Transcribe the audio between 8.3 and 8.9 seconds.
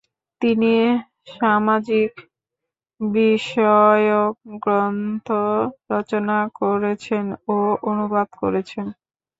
করেছেন।